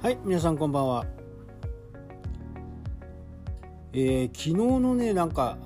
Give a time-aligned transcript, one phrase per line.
[0.00, 1.06] はい皆さんこんばんは。
[3.92, 5.58] えー、昨日のねなんか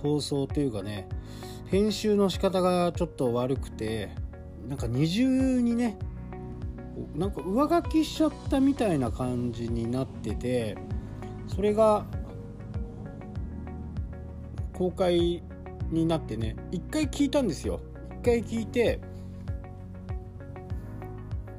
[0.00, 1.08] 放送というかね
[1.66, 4.10] 編集の仕方がちょっと悪くて
[4.68, 5.98] なんか二重にね
[7.16, 10.78] なんか上書きしちゃったみたいな感じになってて
[11.48, 12.06] それが
[14.72, 15.42] 公開
[15.90, 17.80] になってね一回聞いたんですよ。
[18.20, 19.00] 一回聞いて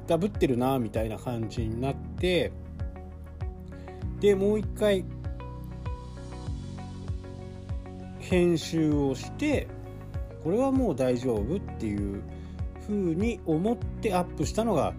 [0.06, 2.52] ダブってるなみたいな感じになって
[4.20, 5.04] でもう一回
[8.18, 9.66] 編集をして
[10.42, 12.22] これはもう大丈夫っていう
[12.86, 14.92] 風に思ってアップしたのが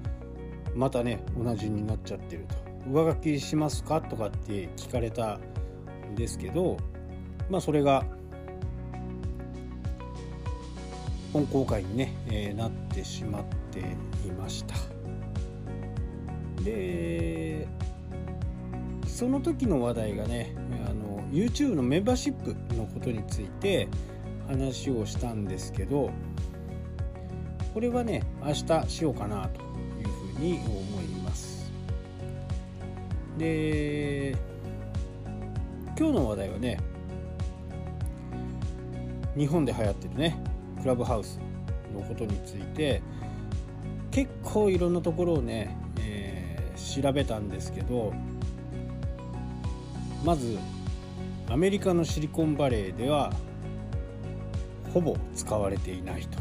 [0.76, 2.64] またね同じになっちゃってると。
[2.90, 5.40] 上書きしますかとかって聞かれた
[6.12, 6.78] んですけど
[7.50, 8.04] まあそれが
[11.32, 14.76] 本公開にね、えー、なってしまってていました。
[16.64, 17.68] で
[19.06, 20.56] その時の話題がね
[20.88, 23.88] あの YouTube のメンバーシップのことについて
[24.48, 26.12] 話をしたんですけど
[27.74, 29.64] これはね明日しようかなとい
[30.06, 31.72] うふうに思います。
[33.38, 34.38] で
[35.98, 36.80] 今日の話題はね
[39.36, 40.44] 日本で流行ってるね
[40.82, 41.40] クラブハウス
[41.94, 43.02] のことについて
[44.14, 48.14] 結構いろんなところをね、えー、調べたんですけど
[50.24, 50.60] まず
[51.50, 53.34] アメリカのシリコンバレーでは
[54.94, 56.40] ほぼ使われていないと。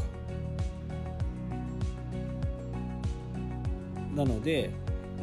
[4.15, 4.69] なので、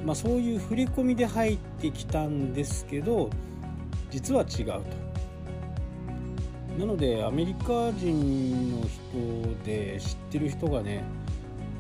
[0.04, 3.30] まあ、そういう振り込みで入ってきたんですけど
[4.10, 4.82] 実は違うと。
[6.76, 11.04] なのでアメリカ人の人で知ってる人がね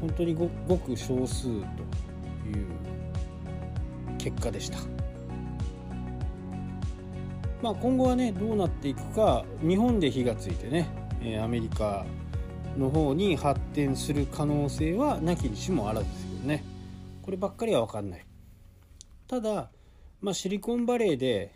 [0.00, 1.60] 本当にごごく少数という
[4.18, 4.78] 結果でした。
[7.62, 10.88] まあ、今後はねどうなっていくか日本で火がついてね
[11.42, 12.06] アメリカ
[12.78, 16.64] の方に発展する可能性はなきにしもあらずですけどね
[17.20, 18.24] こればっかりは分かんない
[19.28, 19.70] ただ、
[20.22, 21.52] まあ、シリコンバレーで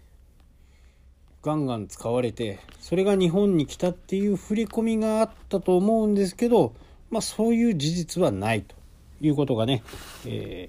[1.43, 6.75] ガンガン使われてそれが日本に来たっていう振り込みがあったと思うんですけど、
[7.15, 8.75] まあ、そういう事実はないと
[9.21, 9.85] いうことがね、
[10.27, 10.69] え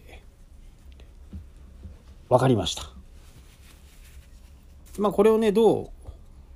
[1.33, 2.83] ー、分かりました。
[4.99, 5.89] まあ、これをねどう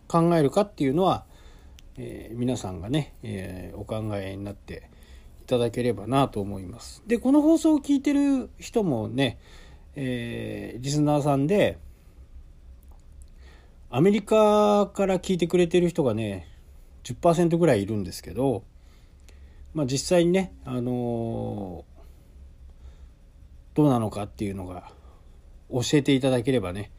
[0.08, 1.26] 考えるかっていうのは、
[1.98, 4.92] えー、皆さんがね、えー、お考えになって
[5.42, 7.02] いただければなと思います。
[7.08, 9.40] でこの放送を聞いてる人もね、
[9.96, 11.80] えー、リスナーさんで
[13.90, 16.48] アメリカから聞いてくれてる人がね
[17.06, 18.62] 10%ぐらいいるんですけど、
[19.74, 21.86] まあ、実際にね、あの
[23.80, 24.92] どうなのかっていうのが
[25.72, 26.92] 教えていただければね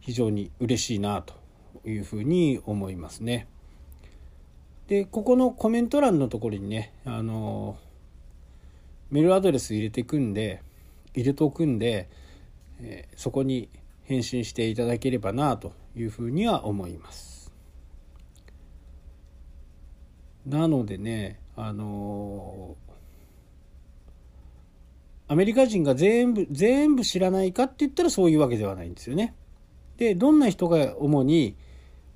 [0.00, 1.34] 非常に嬉しいなと
[1.88, 3.46] いうふうに思いますね。
[4.88, 7.76] でここのコメント欄のところにねあの
[9.10, 10.62] メールアドレス入れてくんで
[11.14, 12.08] 入れておくんで、
[12.80, 13.68] えー、そこに
[14.04, 17.52] 返信していただければなというふうには思います。
[20.44, 22.76] なのでねあの
[25.28, 29.34] アメリカ人が全部全部知らないかって言ったらそういうわけではないんですよね。
[29.96, 31.56] でどんな人が主に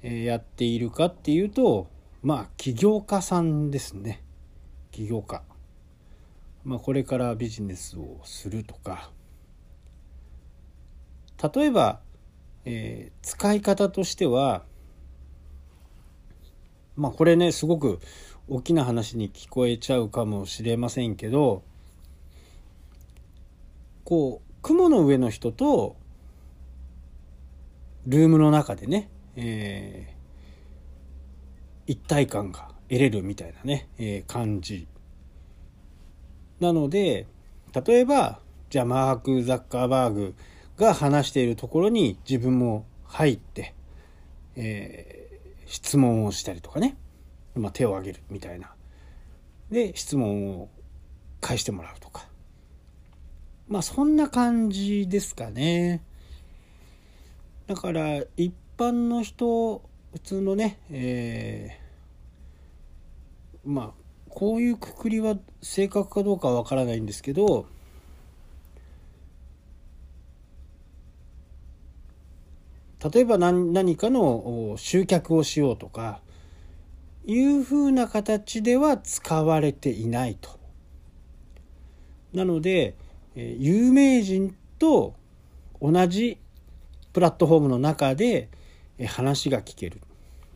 [0.02, 1.88] やっているかっていうと
[2.22, 4.22] まあ起業家さんですね。
[4.90, 5.42] 起業家、
[6.64, 9.10] まあ、これからビジネスをするとか。
[11.54, 12.00] 例えば、
[12.64, 14.64] えー、使い方としては
[16.96, 18.00] まあこれねすごく
[18.48, 21.62] 大きな話に聞こえちゃうかもしれませんけど
[24.04, 25.96] こう雲の上の人と
[28.06, 34.86] ルームの中でね、えー、一体感が得れるみたいなね、えー、感じ。
[36.60, 37.26] なので、
[37.86, 38.38] 例えば、
[38.70, 40.34] じゃあマーク・ザッカーバーグ
[40.76, 43.74] が話しているところに自分も入って、
[44.54, 46.96] えー、質問をしたりとかね、
[47.56, 48.74] まあ、手を挙げるみたいな。
[49.70, 50.68] で、質問を
[51.40, 52.28] 返してもらうとか。
[53.68, 56.02] まあそんな感じですかね。
[57.66, 59.82] だから一般の人
[60.12, 63.90] 普通のね、えー、まあ
[64.28, 67.66] こういうくくりは正確かどうかは分からないんですけど
[73.12, 76.20] 例えば何何かの集客をしようとか
[77.26, 80.56] いうふうな形では使われていないと
[82.36, 82.94] なので、
[83.34, 85.14] え有名人と
[85.80, 86.38] 同じ
[87.14, 88.50] プラットフォームの中で
[89.06, 90.02] 話が聞ける。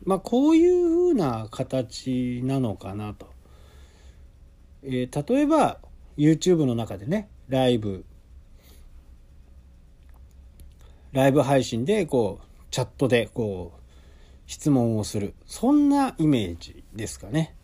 [0.03, 3.27] まあこういうふうな形なのかなと。
[4.83, 5.79] えー、例えば
[6.17, 8.05] YouTube の中でねライブ
[11.11, 13.80] ライブ配信でこうチャットでこう
[14.51, 17.55] 質問をするそんなイメージですかね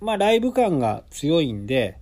[0.00, 1.98] まあライブ感が強いんで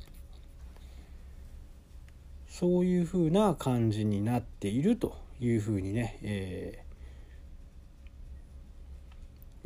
[2.49, 6.85] そういうふうな感じになっているというふうにね、え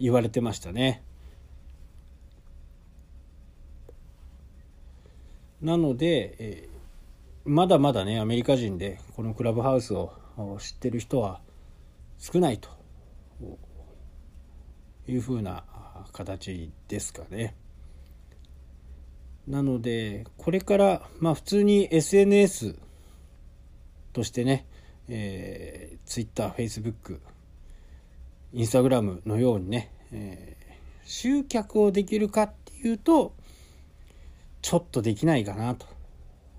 [0.01, 1.05] ー、言われてましたね。
[5.63, 10.13] なので、えー、まだまだねアメリカ人でこのクラブハウスを
[10.59, 11.41] 知ってる人は
[12.19, 12.69] 少ないと
[15.07, 15.65] いうふうな
[16.13, 17.55] 形ですかね。
[19.47, 22.79] なのでこれからまあ普通に SNS
[24.13, 24.67] としてね、
[25.09, 27.21] えー、Twitter、Facebook、
[28.55, 33.35] Instagram のようにね、えー、集客をできるかっていうと
[34.63, 35.87] ちょっとできないかなと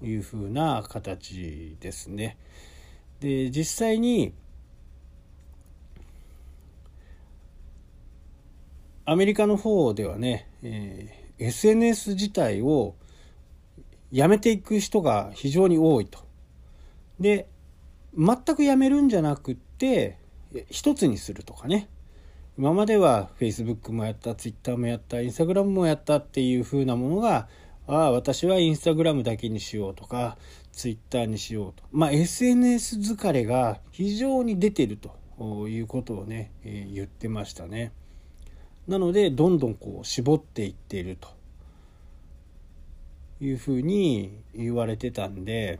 [0.03, 2.37] いうふうな形ですね。
[3.19, 4.33] で実際に
[9.05, 12.95] アメリカの方ではね、えー、SNS 自体を
[14.11, 16.19] やめていく人が非常に多いと。
[17.19, 17.47] で
[18.17, 20.17] 全くやめるんじゃなくって
[20.69, 21.89] 一つにするとかね
[22.57, 27.47] 今までは Facebook もやった Twitter もやった Instagram もやったっていう風なものが
[27.87, 30.37] ああ私は Instagram だけにしようとか
[30.71, 37.91] Twitter にしようとまあ SNS 疲れが非常に出てるということをね、えー、言ってましたね。
[38.87, 41.35] なのでどんどんこう絞っていっていると。
[43.41, 45.79] いうふうに言われてたんで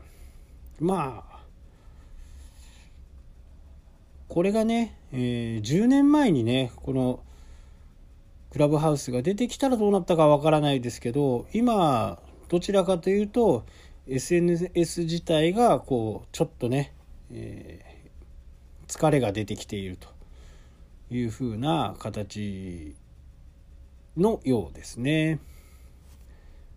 [0.80, 1.36] まあ
[4.28, 7.20] これがね、えー、10年前にねこの
[8.50, 12.18] クラブハウスが出てきたらどうなったかわからないですけど今
[12.48, 13.64] どちらかというと
[14.08, 16.92] SNS 自体がこうちょっとね、
[17.32, 20.15] えー、疲れが出てきていると。
[21.10, 22.94] いうふうな形
[24.16, 25.38] のようですね。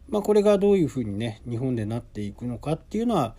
[0.09, 3.35] まあこれがどういうふうにね日本でなっていくのかっていうのは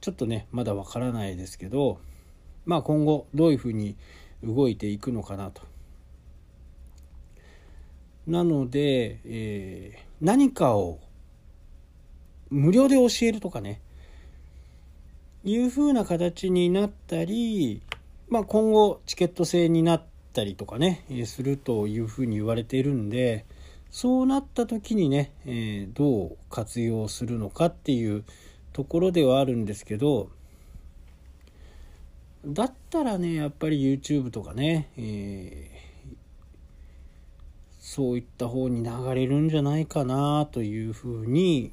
[0.00, 2.00] ちょっとねまだわからないですけど
[2.66, 3.96] まあ今後どういうふうに
[4.42, 5.62] 動いていくのかなと。
[8.26, 10.98] なので、えー、何かを
[12.50, 13.80] 無料で教えるとかね
[15.44, 17.80] いうふうな形になったり、
[18.28, 23.46] まあ、今後チケット制になってったりとかねするというふうに言われているんで
[23.90, 28.22] そうなった時にね、え、どう活用するのかっていう
[28.74, 30.28] ところではあるんですけど
[32.46, 36.16] だったらねやっぱり YouTube とかね、えー、
[37.80, 41.72] そういった方に流れるんじゃないかなというふうに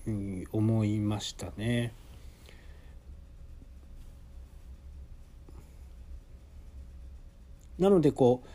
[0.51, 1.93] 思いましたね。
[7.79, 8.47] なのでこう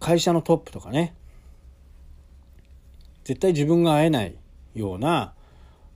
[0.00, 1.14] 会社のトップとかね
[3.24, 4.36] 絶対自分が会えない
[4.74, 5.34] ような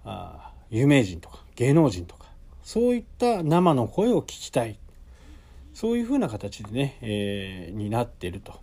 [0.05, 2.27] あ有名人とか芸能人とか
[2.63, 4.79] そういった生の声を聞きたい
[5.75, 8.61] そういうふうな形でね、えー、になっていると。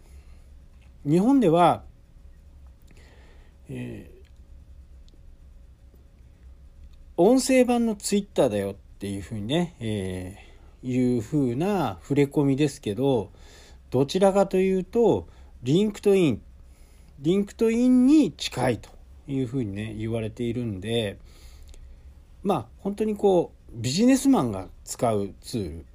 [1.06, 1.84] 日本では、
[3.70, 13.32] えー、音声版のツイッターだよっていうふうにね、えー、いうふうな触れ込みですけど
[13.90, 15.28] どちらかというと
[15.64, 18.90] LinkedIn。LinkedIn に近いと
[19.28, 21.18] いうふうにね言われているんで
[22.44, 25.86] まあ本当にこうビジネスマンが使うツール。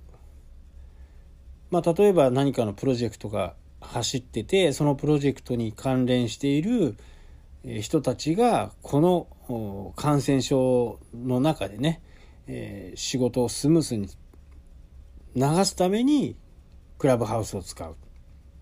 [1.70, 6.96] まあ例えば何かのプロジェクトが走っててそのプロジェクトに関連している
[7.80, 12.02] 人たちがこの感染症の中でね、
[12.96, 14.08] 仕事をスムースに
[15.37, 16.37] 流すために
[17.02, 17.97] クラブハウスを使う、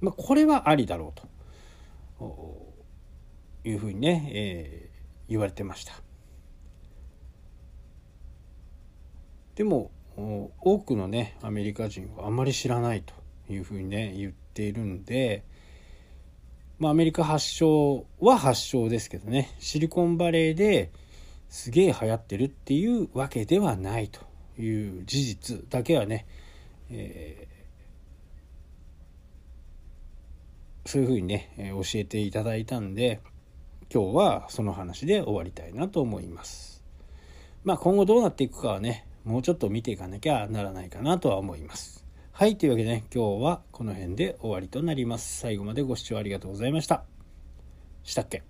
[0.01, 2.71] まあ、これはありだろうと。
[3.65, 5.93] いうふうにね、えー、言われてました。
[9.57, 13.13] でも多くのねアメリカ人はあまり知らないと
[13.53, 15.45] いうふうにね言っているんで
[16.79, 20.91] まあアメリカ発祥は発祥ですけどねシリコンバレーで
[21.51, 24.21] すげえ流行ってるっていうわけではないと
[24.59, 26.27] いう事実だけはね、
[26.89, 27.47] え
[30.87, 33.21] そういうふうにね、え教えていただいたんで
[33.93, 36.83] 今日はその話で終わりたいなと思います。
[37.65, 42.07] まあ今後どうなっていくかはねもうちょっと見ていかなきゃならないかなとは思います。
[42.33, 45.41] はいというわけでね今日はこの辺で終わりとなります。
[45.41, 47.05] 最後までご視聴ありがとうございました。
[48.03, 48.50] したっけ？